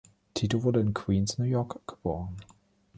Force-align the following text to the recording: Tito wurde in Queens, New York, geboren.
Tito 0.33 0.63
wurde 0.63 0.79
in 0.79 0.95
Queens, 0.95 1.37
New 1.37 1.45
York, 1.45 1.85
geboren. 1.85 2.35